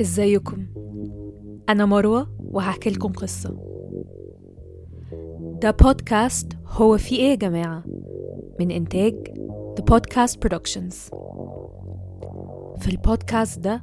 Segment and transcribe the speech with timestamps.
[0.00, 0.66] إزيكم؟
[1.68, 3.56] أنا مروة وهحكي لكم قصة.
[5.62, 7.84] ده بودكاست هو في إيه يا جماعة؟
[8.60, 9.14] من إنتاج
[9.78, 10.94] The Podcast Productions.
[12.78, 13.82] في البودكاست ده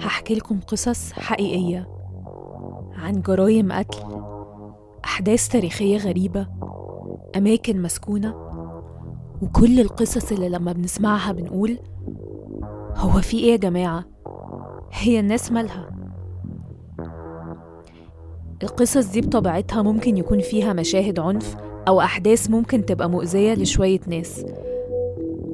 [0.00, 1.88] هحكي لكم قصص حقيقية
[2.92, 3.98] عن جرايم قتل
[5.04, 6.46] أحداث تاريخية غريبة
[7.36, 8.34] أماكن مسكونة
[9.42, 11.78] وكل القصص اللي لما بنسمعها بنقول
[12.96, 14.04] هو في إيه يا جماعة؟
[14.92, 15.90] هي الناس مالها.
[18.62, 21.56] القصص دي بطبيعتها ممكن يكون فيها مشاهد عنف
[21.88, 24.46] أو أحداث ممكن تبقى مؤذية لشوية ناس.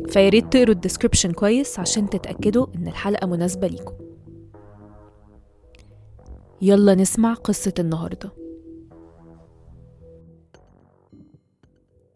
[0.08, 3.94] فياريت تقروا الديسكريبشن كويس عشان تتأكدوا إن الحلقة مناسبة ليكم.
[6.62, 8.32] يلا نسمع قصة النهاردة.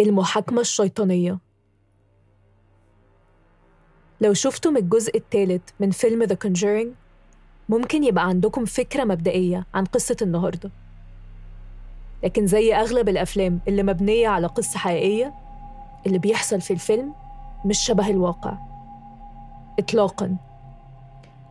[0.00, 1.43] المحاكمة الشيطانية.
[4.24, 6.88] لو شفتم الجزء الثالث من فيلم The Conjuring
[7.69, 10.70] ممكن يبقى عندكم فكرة مبدئية عن قصة النهاردة.
[12.25, 15.34] لكن زي أغلب الأفلام اللي مبنية على قصة حقيقية
[16.06, 17.14] اللي بيحصل في الفيلم
[17.64, 18.55] مش شبه الواقع.
[19.78, 20.36] إطلاقاً.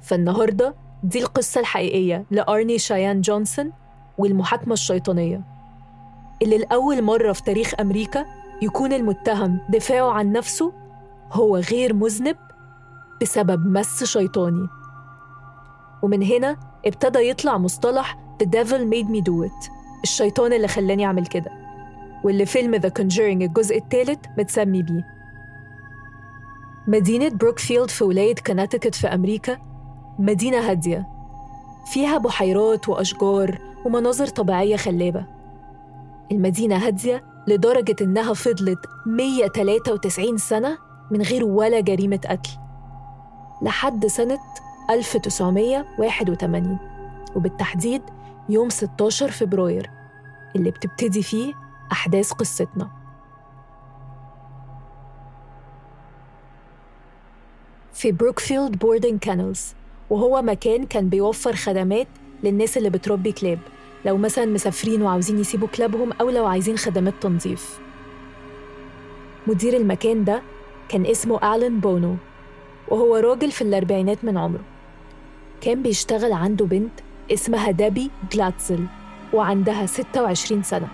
[0.02, 3.72] فالنهاردة دي القصة الحقيقية لأرني شايان جونسون
[4.18, 5.42] والمحاكمة الشيطانية
[6.42, 8.26] اللي لأول مرة في تاريخ أمريكا
[8.62, 10.74] يكون المتهم دفاعه عن نفسه
[11.32, 12.38] هو غير مذنب
[13.24, 14.68] بسبب مس شيطاني.
[16.02, 19.72] ومن هنا ابتدى يطلع مصطلح The Devil Made Me Do It
[20.04, 21.52] الشيطان اللي خلاني أعمل كده.
[22.24, 25.06] واللي فيلم The Conjuring الجزء الثالث متسمي بيه.
[26.88, 29.58] مدينة بروكفيلد في ولاية كوناتيكت في أمريكا
[30.20, 31.08] مدينة هادية.
[31.86, 35.26] فيها بحيرات وأشجار ومناظر طبيعية خلابة.
[36.32, 40.78] المدينة هادية لدرجة إنها فضلت 193 سنة
[41.12, 42.63] من غير ولا جريمة قتل.
[43.64, 44.40] لحد سنة
[44.90, 46.78] 1981
[47.36, 48.02] وبالتحديد
[48.50, 49.90] يوم 16 فبراير
[50.56, 51.54] اللي بتبتدي فيه
[51.92, 52.90] أحداث قصتنا.
[57.94, 59.74] في بروكفيلد Boarding Kennels
[60.10, 62.08] وهو مكان كان بيوفر خدمات
[62.44, 63.60] للناس اللي بتربي كلاب
[64.06, 67.80] لو مثلا مسافرين وعاوزين يسيبوا كلابهم أو لو عايزين خدمات تنظيف.
[69.48, 70.42] مدير المكان ده
[70.90, 72.16] كان اسمه آلان بونو
[72.88, 74.64] وهو راجل في الأربعينات من عمره.
[75.62, 76.92] كان بيشتغل عنده بنت
[77.34, 78.86] اسمها دابي جلاتزل
[79.34, 80.88] وعندها 26 سنة.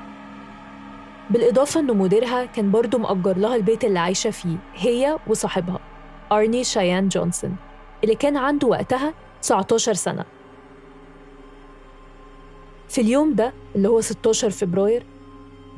[1.29, 5.79] بالإضافة إنه مديرها كان برضه مأجر لها البيت اللي عايشة فيه هي وصاحبها
[6.31, 7.55] أرني شايان جونسون
[8.03, 10.25] اللي كان عنده وقتها 19 سنة.
[12.89, 15.05] في اليوم ده اللي هو 16 فبراير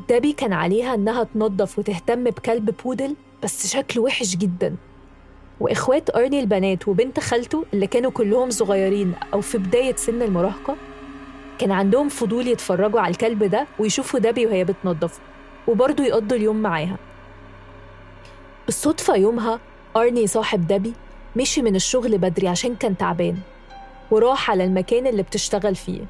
[0.10, 4.76] دابي كان عليها إنها تنظف وتهتم بكلب بودل بس شكله وحش جدا.
[5.62, 10.76] وإخوات أرني البنات وبنت خالته اللي كانوا كلهم صغيرين أو في بداية سن المراهقة
[11.60, 15.20] كان عندهم فضول يتفرجوا على الكلب ده ويشوفوا دابي وهي بتنظفه
[15.68, 16.98] وبرضه يقضوا اليوم معاها.
[18.66, 19.60] بالصدفة يومها
[19.96, 20.94] أرني صاحب دابي
[21.36, 23.38] مشي من الشغل بدري عشان كان تعبان
[24.12, 26.02] وراح على المكان اللي بتشتغل فيه.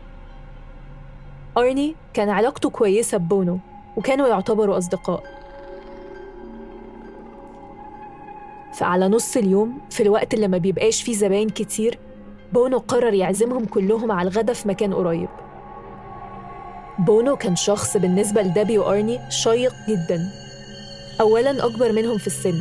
[1.57, 3.59] أرني كان علاقته كويسة ببونو
[3.97, 5.23] وكانوا يعتبروا أصدقاء.
[8.73, 11.99] فعلى نص اليوم في الوقت اللي ما بيبقاش فيه زباين كتير
[12.53, 15.29] بونو قرر يعزمهم كلهم على الغدا في مكان قريب.
[16.99, 20.29] بونو كان شخص بالنسبة لدابي وأرني شيق جدا.
[21.21, 22.59] أولاً أكبر منهم في السن.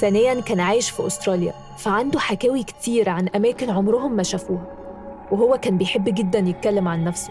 [0.00, 4.66] ثانياً كان عايش في أستراليا فعنده حكاوي كتير عن أماكن عمرهم ما شافوها
[5.30, 7.30] وهو كان بيحب جدا يتكلم عن نفسه.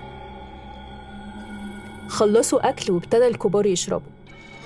[2.08, 4.15] خلصوا أكل وابتدى الكبار يشربوا.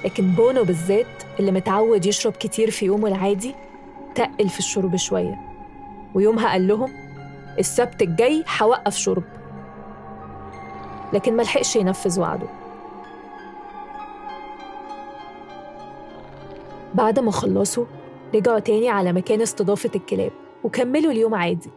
[0.06, 3.56] لكن بونو بالذات اللي متعود يشرب كتير في يومه العادي
[4.16, 5.40] تقل في الشرب شوية.
[6.14, 6.92] ويومها قال لهم
[7.60, 9.24] السبت الجاي هوقف شرب.
[11.14, 12.48] لكن ملحقش ينفذ وعده.
[16.96, 17.86] بعد ما خلصوا
[18.36, 20.31] رجعوا تاني على مكان استضافة الكلاب
[20.64, 21.69] وكملوا اليوم عادي.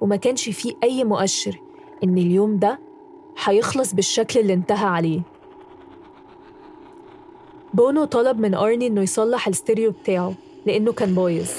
[0.00, 1.60] وما كانش فيه أي مؤشر
[2.04, 2.78] إن اليوم ده
[3.44, 5.20] هيخلص بالشكل اللي انتهى عليه.
[7.74, 10.34] بونو طلب من أرني إنه يصلح الستيريو بتاعه
[10.66, 11.50] لأنه كان بايظ.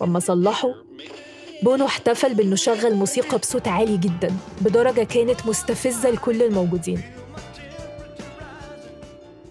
[0.00, 0.74] وأما صلحه
[1.62, 7.02] بونو احتفل بإنه شغل موسيقى بصوت عالي جدا بدرجة كانت مستفزة لكل الموجودين.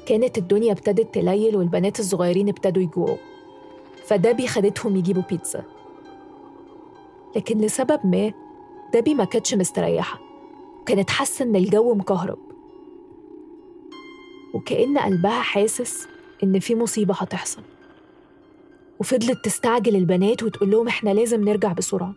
[0.06, 3.18] كانت الدنيا ابتدت تليل والبنات الصغيرين ابتدوا يجوعوا.
[4.06, 5.64] فدابي خدتهم يجيبوا بيتزا.
[7.36, 8.32] لكن لسبب ما
[8.94, 10.20] دابي ما كانتش مستريحة.
[10.86, 12.47] كانت حاسة إن الجو مكهرب.
[14.54, 16.08] وكأن قلبها حاسس
[16.44, 17.62] إن في مصيبة هتحصل.
[19.00, 22.14] وفضلت تستعجل البنات وتقول لهم إحنا لازم نرجع بسرعة.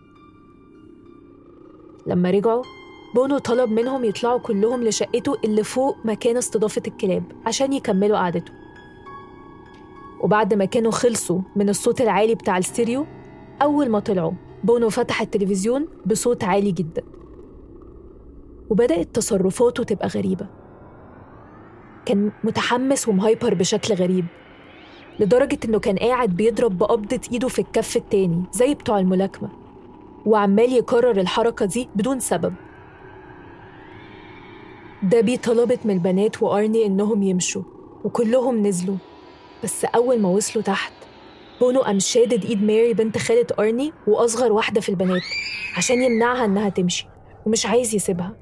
[2.06, 2.62] لما رجعوا
[3.14, 8.52] بونو طلب منهم يطلعوا كلهم لشقته اللي فوق مكان استضافة الكلاب عشان يكملوا قعدته.
[10.20, 13.06] وبعد ما كانوا خلصوا من الصوت العالي بتاع الستيريو
[13.62, 14.32] أول ما طلعوا
[14.64, 17.02] بونو فتح التلفزيون بصوت عالي جدا.
[18.70, 20.59] وبدأت تصرفاته تبقى غريبة.
[22.06, 24.24] كان متحمس ومهايبر بشكل غريب
[25.20, 29.48] لدرجة إنه كان قاعد بيضرب بقبضة إيده في الكف التاني زي بتوع الملاكمة
[30.26, 32.54] وعمال يكرر الحركة دي بدون سبب.
[35.02, 37.62] دابي طلبت من البنات وأرني إنهم يمشوا
[38.04, 38.96] وكلهم نزلوا
[39.64, 40.92] بس أول ما وصلوا تحت
[41.60, 45.22] بونو قام شادد إيد ماري بنت خالة أرني وأصغر واحدة في البنات
[45.76, 47.06] عشان يمنعها إنها تمشي
[47.46, 48.36] ومش عايز يسيبها.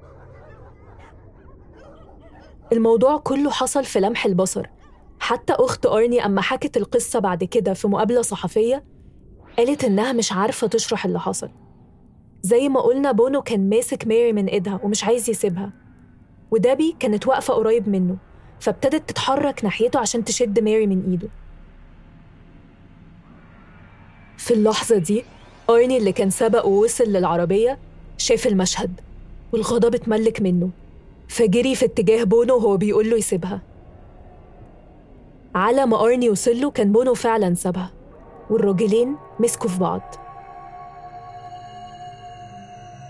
[2.72, 4.66] الموضوع كله حصل في لمح البصر.
[5.20, 8.84] حتى أخت أرني أما حكت القصة بعد كده في مقابلة صحفية
[9.58, 11.50] قالت إنها مش عارفة تشرح اللي حصل.
[12.42, 15.72] زي ما قلنا بونو كان ماسك ماري من إيدها ومش عايز يسيبها.
[16.50, 18.16] ودابي كانت واقفة قريب منه
[18.60, 21.28] فابتدت تتحرك ناحيته عشان تشد ماري من إيده.
[24.36, 25.24] في اللحظة دي
[25.70, 27.78] أرني اللي كان سبق ووصل للعربية
[28.18, 29.00] شاف المشهد
[29.52, 30.70] والغضب اتملك منه.
[31.28, 33.60] فجري في اتجاه بونو وهو بيقول له يسيبها.
[35.54, 37.90] على ما أرني وصل له كان بونو فعلا سابها
[38.50, 40.14] والراجلين مسكوا في بعض.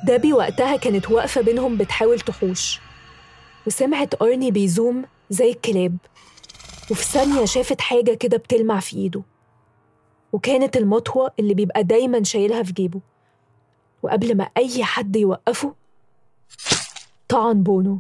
[0.07, 2.81] دابي وقتها كانت واقفة بينهم بتحاول تحوش
[3.67, 5.97] وسمعت أرني بيزوم زي الكلاب
[6.91, 9.23] وفي ثانية شافت حاجة كده بتلمع في إيده
[10.33, 13.01] وكانت المطوة اللي بيبقى دايما شايلها في جيبه
[14.03, 15.75] وقبل ما أي حد يوقفه
[17.29, 17.99] طعن بونو.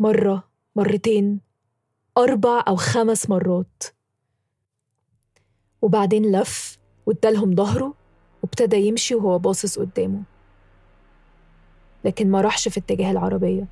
[0.00, 0.44] مرة
[0.76, 1.40] مرتين
[2.18, 3.82] أربع أو خمس مرات.
[5.82, 7.94] وبعدين لف وادالهم ظهره
[8.42, 10.22] وابتدى يمشي وهو باصص قدامه.
[12.04, 13.66] لكن ما راحش في اتجاه العربية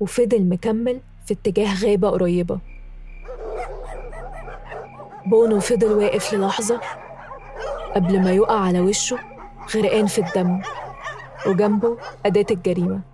[0.00, 2.60] وفضل مكمل في اتجاه غابة قريبة.
[5.26, 6.80] بونو فضل واقف للحظة
[7.94, 9.18] قبل ما يقع على وشه
[9.74, 10.62] غرقان في الدم
[11.46, 13.09] وجنبه أداة الجريمة.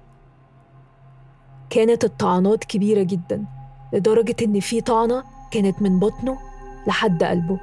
[1.71, 3.45] كانت الطعنات كبيرة جدا
[3.93, 6.39] لدرجة إن في طعنة كانت من بطنه
[6.87, 7.61] لحد قلبه.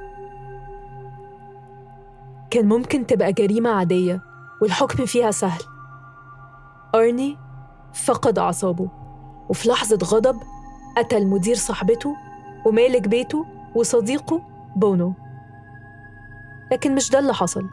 [2.50, 4.20] كان ممكن تبقى جريمة عادية
[4.62, 5.60] والحكم فيها سهل.
[6.94, 7.36] أرني
[7.92, 8.88] فقد أعصابه
[9.48, 10.40] وفي لحظة غضب
[10.96, 12.16] قتل مدير صاحبته
[12.66, 14.42] ومالك بيته وصديقه
[14.76, 15.12] بونو.
[16.72, 17.68] لكن مش ده اللي حصل.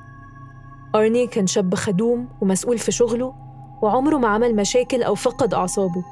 [0.96, 3.34] أرني كان شاب خدوم ومسؤول في شغله
[3.82, 6.04] وعمره ما عمل مشاكل أو فقد أعصابه.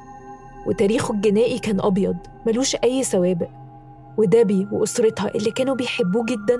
[0.66, 2.16] وتاريخه الجنائي كان أبيض
[2.46, 3.48] ملوش أي سوابق.
[4.16, 6.58] ودابي وأسرتها اللي كانوا بيحبوه جدا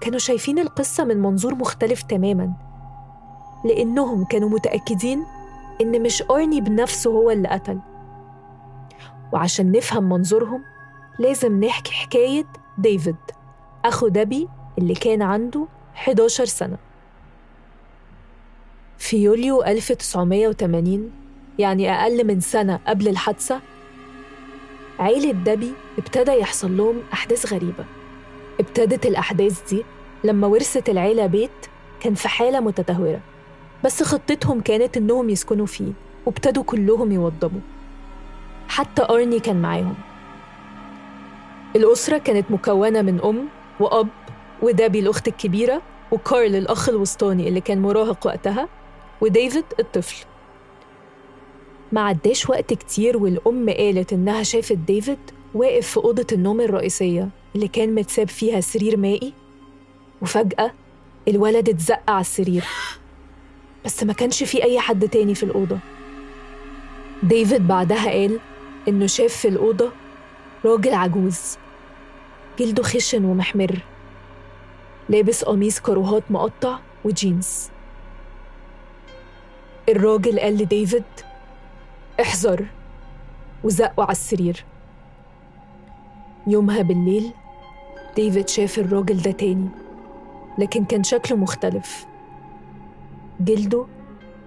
[0.00, 2.52] كانوا شايفين القصة من منظور مختلف تماما.
[3.64, 5.24] لأنهم كانوا متأكدين
[5.80, 7.78] إن مش أرني بنفسه هو اللي قتل.
[9.32, 10.62] وعشان نفهم منظورهم
[11.18, 12.44] لازم نحكي حكاية
[12.78, 13.16] ديفيد
[13.84, 14.48] أخو دابي
[14.78, 16.76] اللي كان عنده 11 سنة.
[18.98, 21.10] في يوليو 1980
[21.58, 23.60] يعني أقل من سنة قبل الحادثة؟
[24.98, 27.84] عيلة دابي ابتدى يحصل لهم أحداث غريبة.
[28.60, 29.84] ابتدت الأحداث دي
[30.24, 31.50] لما ورثت العيلة بيت
[32.00, 33.20] كان في حالة متدهورة
[33.84, 35.92] بس خطتهم كانت إنهم يسكنوا فيه
[36.26, 37.60] وابتدوا كلهم يوضبوا.
[38.68, 39.94] حتى أرني كان معاهم.
[41.76, 43.48] الأسرة كانت مكونة من أم
[43.80, 44.08] وأب
[44.62, 48.68] ودابي الأخت الكبيرة وكارل الأخ الوسطاني اللي كان مراهق وقتها
[49.20, 50.24] وديفيد الطفل.
[51.92, 55.18] ما عداش وقت كتير والأم قالت إنها شافت ديفيد
[55.54, 59.32] واقف في أوضة النوم الرئيسية اللي كان متساب فيها سرير مائي
[60.22, 60.72] وفجأة
[61.28, 62.64] الولد اتزق على السرير.
[63.84, 65.78] بس ما كانش في أي حد تاني في الأوضة.
[67.22, 68.38] ديفيد بعدها قال
[68.88, 69.90] إنه شاف في الأوضة
[70.64, 71.40] راجل عجوز
[72.58, 73.78] جلده خشن ومحمر
[75.08, 77.68] لابس قميص كروهات مقطع وجينز.
[79.88, 81.04] الراجل قال لديفيد
[82.20, 82.66] احذر
[83.64, 84.64] وزقه على السرير.
[86.46, 87.30] يومها بالليل
[88.16, 89.68] ديفيد شاف الراجل ده تاني
[90.58, 92.06] لكن كان شكله مختلف.
[93.40, 93.86] جلده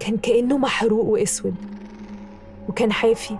[0.00, 1.54] كان كأنه محروق وأسود
[2.68, 3.36] وكان حافي.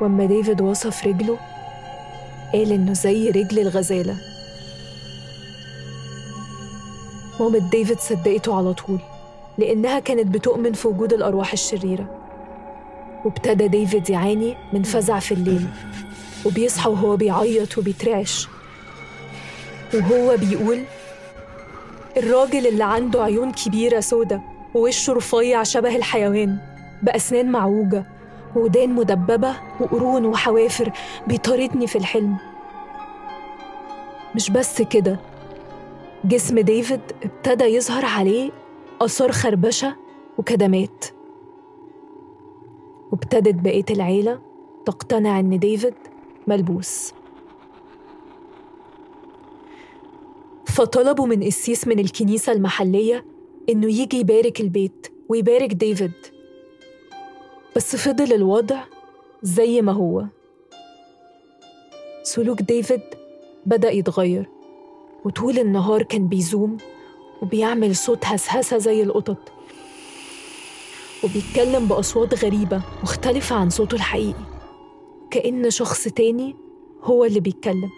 [0.00, 1.38] وأما ديفيد وصف رجله
[2.52, 4.16] قال إنه زي رجل الغزالة.
[7.40, 8.98] مامة ديفيد صدقته على طول
[9.58, 12.23] لأنها كانت بتؤمن في وجود الأرواح الشريرة.
[13.24, 15.66] وابتدى ديفيد يعاني من فزع في الليل
[16.44, 18.48] وبيصحى وهو بيعيط وبيترعش.
[19.94, 20.82] وهو بيقول
[22.16, 24.40] الراجل اللي عنده عيون كبيرة سودة
[24.74, 26.58] ووشه رفيع شبه الحيوان
[27.02, 28.04] بأسنان معوجة
[28.56, 30.92] ودان مدببة وقرون وحوافر
[31.26, 32.36] بيطاردني في الحلم.
[34.34, 35.20] مش بس كده
[36.24, 38.50] جسم ديفيد ابتدى يظهر عليه
[39.00, 39.96] آثار خربشة
[40.38, 41.04] وكدمات.
[43.14, 44.40] وابتدت بقية العيلة
[44.86, 45.94] تقتنع إن ديفيد
[46.46, 47.12] ملبوس.
[50.66, 53.24] فطلبوا من قسيس من الكنيسة المحلية
[53.68, 56.12] إنه يجي يبارك البيت ويبارك ديفيد.
[57.76, 58.84] بس فضل الوضع
[59.42, 60.24] زي ما هو.
[62.22, 63.02] سلوك ديفيد
[63.66, 64.48] بدأ يتغير
[65.24, 66.76] وطول النهار كان بيزوم
[67.42, 69.52] وبيعمل صوت هسهسة زي القطط
[71.24, 74.44] وبيتكلم بأصوات غريبة مختلفة عن صوته الحقيقي.
[75.30, 76.56] كأن شخص تاني
[77.02, 77.90] هو اللي بيتكلم.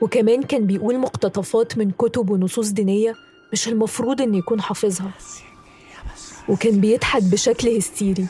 [0.00, 3.14] وكمان كان بيقول مقتطفات من كتب ونصوص دينية
[3.52, 5.10] مش المفروض إن يكون حافظها.
[6.48, 8.26] وكان بيضحك بشكل هستيري.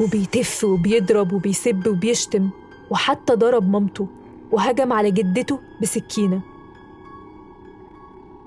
[0.00, 2.50] وبيتف وبيضرب وبيسب وبيشتم.
[2.90, 4.08] وحتى ضرب مامته
[4.52, 6.40] وهجم على جدته بسكينة.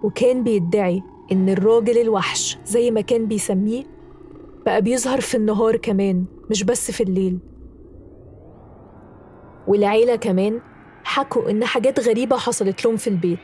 [0.03, 3.84] وكان بيدعي إن الراجل الوحش زي ما كان بيسميه
[4.65, 7.39] بقى بيظهر في النهار كمان مش بس في الليل.
[9.67, 10.62] والعيلة كمان
[11.03, 13.39] حكوا إن حاجات غريبة حصلت لهم في البيت.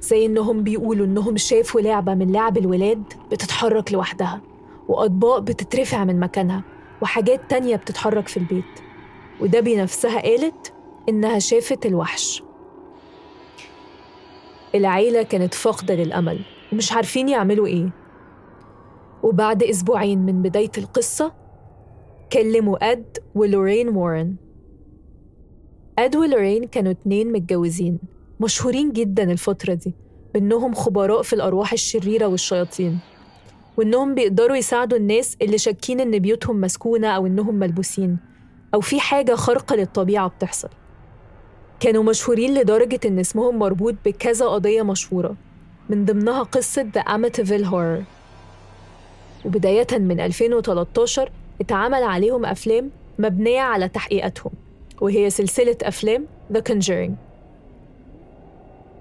[0.00, 4.40] زي إنهم بيقولوا إنهم شافوا لعبة من لعب الولاد بتتحرك لوحدها
[4.88, 6.62] وأطباق بتترفع من مكانها
[7.02, 8.64] وحاجات تانية بتتحرك في البيت.
[9.40, 10.72] وده بنفسها قالت
[11.08, 12.42] إنها شافت الوحش.
[14.74, 16.40] العيلة كانت فاقدة للأمل.
[16.72, 17.90] ومش عارفين يعملوا إيه.
[19.22, 21.32] وبعد أسبوعين من بداية القصة
[22.32, 24.34] كلموا أد ولورين وارن.
[25.98, 27.98] أد ولورين كانوا اتنين متجوزين
[28.40, 29.94] مشهورين جدا الفترة دي
[30.34, 32.98] بإنهم خبراء في الأرواح الشريرة والشياطين.
[33.76, 38.18] وإنهم بيقدروا يساعدوا الناس اللي شاكين إن بيوتهم مسكونة أو إنهم ملبوسين
[38.74, 40.68] أو في حاجة خارقة للطبيعة بتحصل.
[41.80, 45.36] كانوا مشهورين لدرجة إن اسمهم مربوط بكذا قضية مشهورة.
[45.88, 48.04] من ضمنها قصة The Amityville Horror.
[49.44, 51.30] وبداية من 2013
[51.60, 54.52] اتعمل عليهم أفلام مبنية على تحقيقاتهم
[55.00, 57.12] وهي سلسلة أفلام The Conjuring.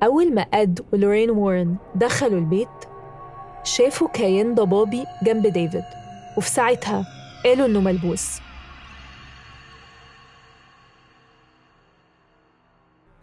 [0.03, 2.67] أول ما أد ولورين وارن دخلوا البيت
[3.63, 5.83] شافوا كيان ضبابي جنب ديفيد
[6.37, 7.05] وفي ساعتها
[7.45, 8.39] قالوا إنه ملبوس.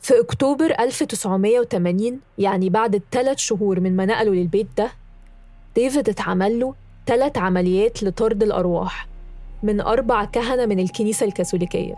[0.05, 4.91] في أكتوبر 1980 يعني بعد الثلاث شهور من ما نقلوا للبيت ده
[5.75, 6.75] ديفيد اتعمل له
[7.07, 9.09] ثلاث عمليات لطرد الأرواح
[9.63, 11.95] من أربع كهنة من الكنيسة الكاثوليكية.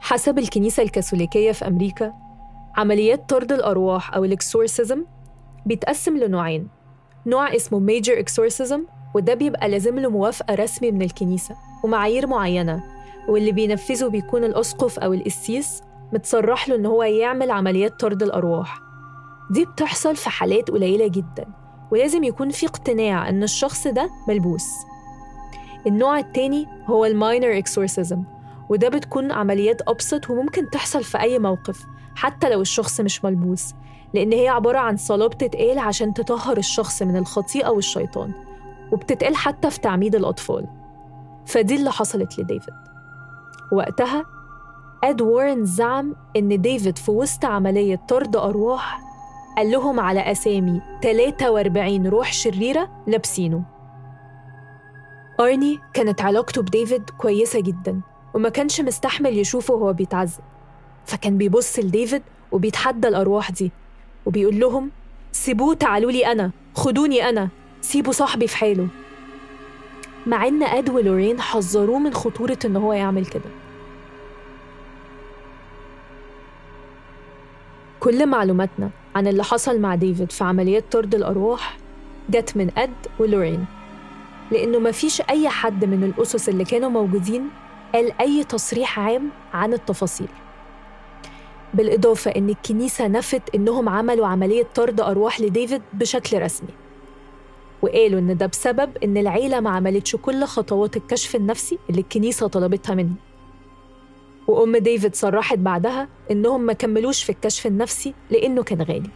[0.00, 2.12] حسب الكنيسة الكاثوليكية في أمريكا
[2.76, 5.04] عمليات طرد الأرواح أو ال exorcism
[5.66, 6.68] بيتقسم لنوعين.
[7.26, 8.84] نوع اسمه major exorcism
[9.14, 12.84] وده بيبقى لازم له موافقة رسمي من الكنيسة ومعايير معينة
[13.28, 18.80] واللي بينفذه بيكون الأسقف أو القسيس متصرح له إن هو يعمل عمليات طرد الأرواح.
[19.50, 21.46] دي بتحصل في حالات قليلة جدا
[21.90, 24.68] ولازم يكون في اقتناع إن الشخص ده ملبوس.
[25.86, 28.22] النوع التاني هو ال minor exorcism
[28.68, 31.84] وده بتكون عمليات أبسط وممكن تحصل في أي موقف
[32.16, 33.74] حتى لو الشخص مش ملبوس
[34.14, 38.32] لأن هي عبارة عن صلاة بتتقال عشان تطهر الشخص من الخطيئة والشيطان
[38.92, 40.66] وبتتقال حتى في تعميد الأطفال.
[41.46, 42.74] فدي اللي حصلت لديفيد.
[43.72, 44.24] وقتها
[45.04, 49.00] أد وارن زعم إن ديفيد في وسط عملية طرد أرواح
[49.56, 53.62] قال لهم على أسامي 43 روح شريرة لابسينه.
[55.40, 58.00] أرني كانت علاقته بديفيد كويسة جدا
[58.34, 60.40] وما كانش مستحمل يشوفه وهو بيتعذب.
[61.06, 63.72] فكان بيبص لديفيد وبيتحدى الأرواح دي
[64.26, 64.90] وبيقول لهم
[65.32, 67.48] سيبوه تعالوا لي أنا خدوني أنا
[67.80, 68.88] سيبوا صاحبي في حاله.
[70.26, 73.50] مع إن أد ولورين حذروه من خطورة إن هو يعمل كده.
[78.00, 81.76] كل معلوماتنا عن اللي حصل مع ديفيد في عمليات طرد الأرواح
[82.30, 83.64] جت من أد ولورين.
[84.50, 87.48] لأنه مفيش أي حد من الأسس اللي كانوا موجودين
[87.94, 90.28] قال أي تصريح عام عن التفاصيل.
[91.74, 96.70] بالإضافة إن الكنيسة نفت إنهم عملوا عملية طرد أرواح لديفيد بشكل رسمي.
[97.82, 102.94] وقالوا إن ده بسبب إن العيلة ما عملتش كل خطوات الكشف النفسي اللي الكنيسة طلبتها
[102.94, 103.16] منهم.
[104.48, 109.10] وأم ديفيد صرحت بعدها إنهم ما كملوش في الكشف النفسي لأنه كان غالي.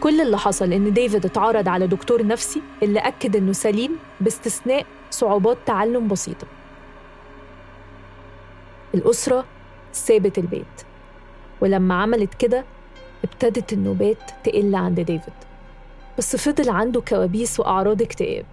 [0.00, 5.58] كل اللي حصل إن ديفيد اتعرض على دكتور نفسي اللي أكد إنه سليم باستثناء صعوبات
[5.66, 6.46] تعلم بسيطة.
[8.94, 9.44] الأسرة
[9.92, 10.82] سابت البيت
[11.60, 12.64] ولما عملت كده
[13.24, 15.34] ابتدت النوبات تقل عند ديفيد
[16.18, 18.44] بس فضل عنده كوابيس وأعراض اكتئاب.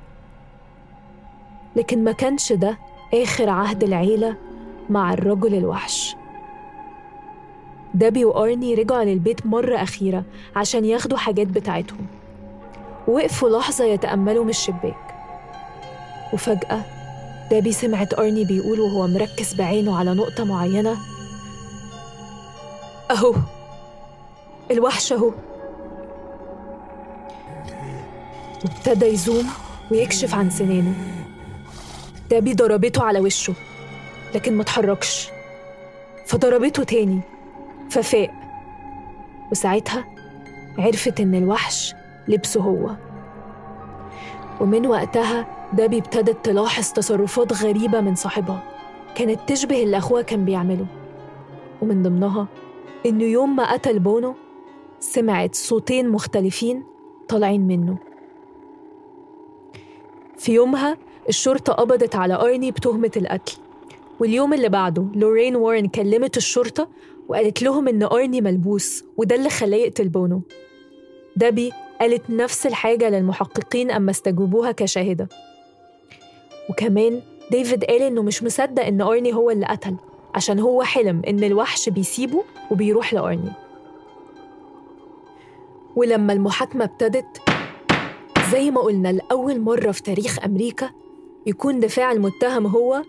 [1.75, 2.77] لكن ما كانش ده
[3.13, 4.35] آخر عهد العيلة
[4.93, 6.15] مع الرجل الوحش.
[7.93, 10.23] دابي وأرني رجعوا للبيت مرة أخيرة
[10.55, 12.05] عشان ياخدوا حاجات بتاعتهم.
[13.07, 15.15] وقفوا لحظة يتأملوا من الشباك.
[16.33, 16.81] وفجأة
[17.51, 20.97] دابي سمعت أرني بيقول وهو مركز بعينه على نقطة معينة
[23.11, 23.35] أهو
[24.71, 25.31] الوحش أهو.
[28.65, 29.45] وابتدى يزوم
[29.91, 30.93] ويكشف عن سنانه.
[32.29, 33.53] دابي ضربته على وشه.
[34.35, 35.29] لكن ما اتحركش
[36.25, 37.19] فضربته تاني
[37.89, 38.31] ففاق.
[39.51, 40.05] وساعتها
[40.77, 41.93] عرفت إن الوحش
[42.27, 42.95] لبسه هو.
[44.61, 48.63] ومن وقتها دابي ابتدت تلاحظ تصرفات غريبة من صاحبها.
[49.15, 50.85] كانت تشبه اللي أخوها كان بيعمله.
[51.81, 52.47] ومن ضمنها
[53.05, 54.35] إنه يوم ما قتل بونو
[54.99, 56.83] سمعت صوتين مختلفين
[57.27, 57.97] طالعين منه.
[60.37, 60.97] في يومها
[61.29, 63.57] الشرطة قبضت على أرني بتهمة القتل.
[64.19, 66.89] واليوم اللي بعده لورين وارن كلمت الشرطة
[67.27, 70.41] وقالت لهم إن أرني ملبوس وده اللي خلاه يقتل بونو.
[71.35, 75.29] دابي قالت نفس الحاجة للمحققين أما استجوبوها كشاهدة.
[76.69, 79.95] وكمان ديفيد قال إنه مش مصدق إن أرني هو اللي قتل
[80.35, 83.51] عشان هو حلم إن الوحش بيسيبه وبيروح لأرني.
[85.95, 87.41] ولما المحاكمة ابتدت
[88.51, 90.89] زي ما قلنا لأول مرة في تاريخ أمريكا
[91.45, 93.03] يكون دفاع المتهم هو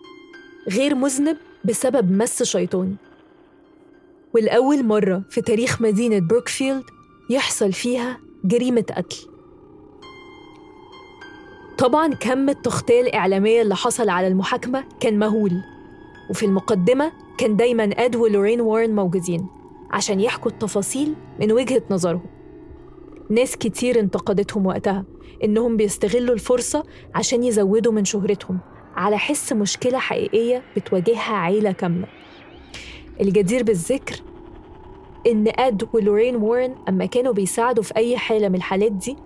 [0.69, 2.97] غير مذنب بسبب مس شيطاني
[4.35, 6.85] والأول مرة في تاريخ مدينة بروكفيلد
[7.31, 9.17] يحصل فيها جريمة قتل.
[11.79, 15.53] طبعا كم التغطية الإعلامية اللي حصل على المحاكمة كان مهول
[16.31, 19.47] وفي المقدمة كان دايما أد ولورين وارن موجودين
[19.91, 22.27] عشان يحكوا التفاصيل من وجهة نظرهم.
[23.31, 25.05] ناس كتير انتقدتهم وقتها
[25.45, 28.59] إنهم بيستغلوا الفرصة عشان يزودوا من شهرتهم.
[28.97, 32.07] على حس مشكلة حقيقية بتواجهها عيلة كاملة.
[33.21, 34.17] الجدير بالذكر
[35.27, 39.17] إن أد ولورين وارن أما كانوا بيساعدوا في أي حالة من الحالات دي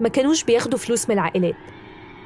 [0.00, 1.54] ما كانوش بياخدوا فلوس من العائلات.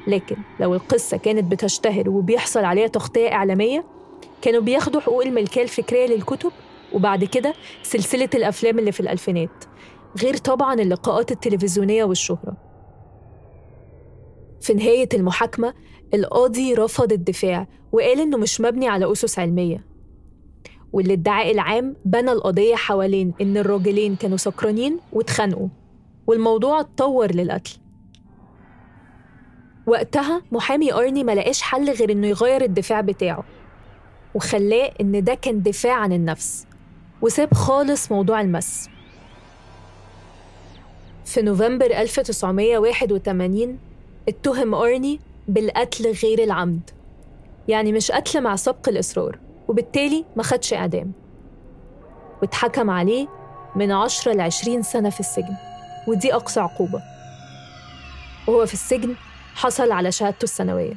[0.07, 3.83] لكن لو القصة كانت بتشتهر وبيحصل عليها تغطية إعلامية
[4.41, 6.51] كانوا بياخدوا حقوق الملكية الفكرية للكتب
[6.93, 9.63] وبعد كده سلسلة الأفلام اللي في الألفينات
[10.21, 12.57] غير طبعا اللقاءات التلفزيونية والشهرة.
[14.61, 15.73] في نهاية المحاكمة
[16.13, 19.85] القاضي رفض الدفاع وقال إنه مش مبني على أسس علمية.
[20.93, 25.67] والادعاء العام بنى القضية حوالين إن الراجلين كانوا سكرانين واتخانقوا
[26.27, 27.77] والموضوع اتطور للقتل.
[29.87, 33.43] وقتها محامي أرني ملقاش حل غير إنه يغير الدفاع بتاعه
[34.35, 36.67] وخلاه إن ده كان دفاع عن النفس
[37.21, 38.89] وساب خالص موضوع المس.
[41.25, 43.77] في نوفمبر 1981
[44.29, 46.89] اتهم أرني بالقتل غير العمد.
[47.67, 51.11] يعني مش قتل مع سبق الإصرار وبالتالي ما خدش إعدام.
[52.41, 53.27] واتحكم عليه
[53.75, 55.55] من 10 ل 20 سنة في السجن
[56.07, 57.01] ودي أقصى عقوبة.
[58.47, 59.15] وهو في السجن
[59.55, 60.93] حصل على شهادته الثانوية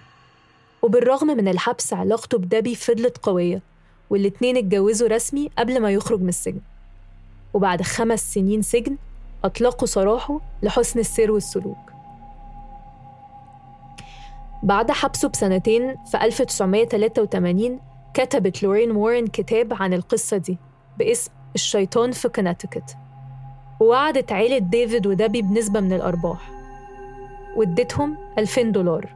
[0.83, 3.63] وبالرغم من الحبس علاقته بدابي فضلت قوية
[4.11, 6.61] والاتنين اتجوزوا رسمي قبل ما يخرج من السجن.
[7.55, 8.97] وبعد خمس سنين سجن
[9.45, 11.96] أطلقوا سراحه لحسن السير والسلوك.
[14.63, 17.81] بعد حبسه بسنتين في 1983
[18.15, 20.59] كتبت لورين وارن كتاب عن القصة دي
[20.99, 22.97] باسم الشيطان في كونتيكت
[23.81, 26.51] ووعدت عيلة ديفيد ودابي بنسبة من الأرباح.
[27.57, 29.15] وادتهم 2000 دولار.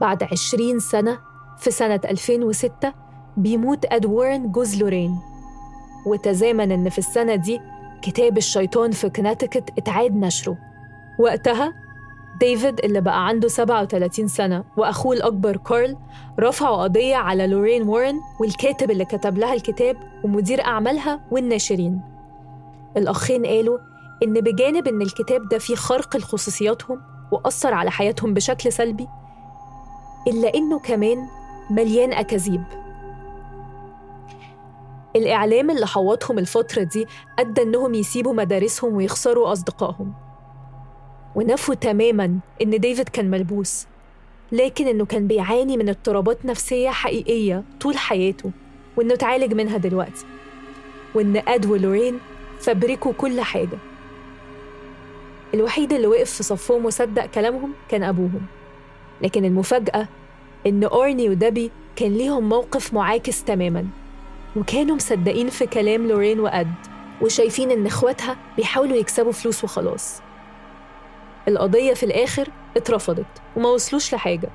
[0.00, 1.18] بعد 20 سنة
[1.58, 2.92] في سنة 2006
[3.36, 5.18] بيموت أد وارن جوز لورين.
[6.06, 7.60] وتزامن إن في السنة دي
[8.02, 10.58] كتاب الشيطان في كونتيكت اتعاد نشره.
[11.20, 11.85] وقتها
[12.40, 15.96] ديفيد اللي بقى عنده 37 سنة وأخوه الأكبر كارل
[16.40, 22.00] رفعوا قضية على لورين وارن والكاتب اللي كتب لها الكتاب ومدير أعمالها والناشرين.
[22.96, 23.78] الأخين قالوا
[24.22, 27.00] إن بجانب إن الكتاب ده فيه خرق لخصوصياتهم
[27.32, 29.08] وأثر على حياتهم بشكل سلبي
[30.28, 31.18] إلا إنه كمان
[31.70, 32.64] مليان أكاذيب.
[35.16, 37.06] الإعلام اللي حوطهم الفترة دي
[37.38, 40.25] أدى إنهم يسيبوا مدارسهم ويخسروا أصدقائهم.
[41.36, 43.86] ونفوا تماما إن ديفيد كان ملبوس
[44.52, 48.50] لكن إنه كان بيعاني من اضطرابات نفسية حقيقية طول حياته
[48.96, 50.26] وإنه اتعالج منها دلوقتي
[51.14, 52.18] وإن أد ولورين
[52.60, 53.78] فبركوا كل حاجة.
[55.54, 58.42] الوحيد اللي وقف في صفهم وصدق كلامهم كان أبوهم
[59.22, 60.08] لكن المفاجأة
[60.66, 63.86] إن أورني ودابي كان ليهم موقف معاكس تماما
[64.56, 66.74] وكانوا مصدقين في كلام لورين وأد
[67.22, 70.25] وشايفين إن إخواتها بيحاولوا يكسبوا فلوس وخلاص.
[71.48, 74.48] القضية في الآخر اترفضت وما وصلوش لحاجة.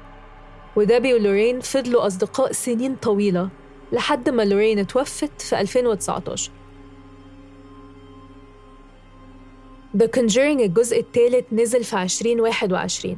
[0.75, 3.49] ودابي ولورين فضلوا أصدقاء سنين طويلة
[3.91, 6.51] لحد ما لورين اتوفت في 2019
[9.97, 13.17] The Conjuring الجزء الثالث نزل في 2021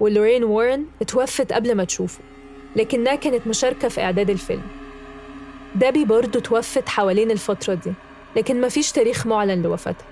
[0.00, 2.20] ولورين وارن اتوفت قبل ما تشوفه
[2.76, 4.62] لكنها كانت مشاركة في إعداد الفيلم.
[5.74, 7.92] دابي برضه توفت حوالين الفترة دي
[8.36, 10.06] لكن مفيش تاريخ معلن لوفاتها.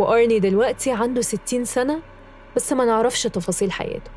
[0.00, 2.00] وأرني دلوقتي عنده 60 سنة
[2.56, 4.10] بس ما نعرفش تفاصيل حياته.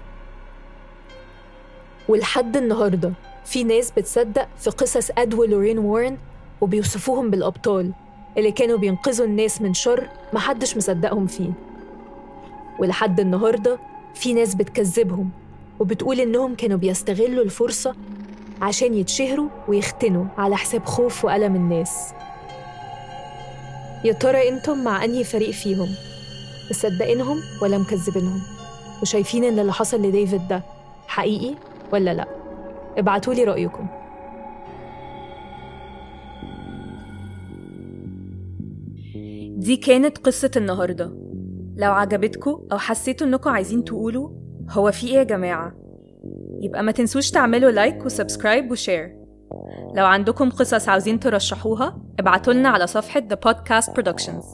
[2.08, 3.14] ولحد النهاردة
[3.46, 6.18] في ناس بتصدق في قصص أد ولورين وارن
[6.62, 7.92] وبيوصفوهم بالأبطال
[8.38, 11.52] اللي كانوا بينقذوا الناس من شر محدش مصدقهم فيه.
[12.80, 13.80] ولحد النهاردة
[14.16, 15.30] في ناس بتكذبهم
[15.80, 17.96] وبتقول إنهم كانوا بيستغلوا الفرصة
[18.62, 22.14] عشان يتشهروا ويختنوا على حساب خوف وألم الناس.
[24.04, 25.90] يا ترى أنتم مع أنهي فريق فيهم؟
[26.70, 28.42] مصدقينهم ولا مكذبينهم؟
[29.02, 30.64] وشايفين إن اللي حصل لديفيد ده
[31.08, 31.56] حقيقي
[31.94, 32.28] ولا لأ؟
[32.98, 33.88] ابعتولي رأيكم.
[39.58, 41.06] دي كانت قصة النهاردة.
[41.78, 44.30] لو عجبتكم أو حسيتوا إنكم عايزين تقولوا
[44.70, 45.74] هو في إيه يا جماعة؟
[46.62, 49.16] يبقى ما تنسوش تعملوا like و subscribe و share
[49.96, 54.46] لو عندكم قصص عاوزين ترشحوها ابعتولنا على صفحة The Podcast Productions.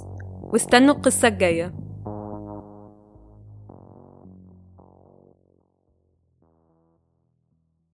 [0.43, 1.73] واستنوا القصة الجاية.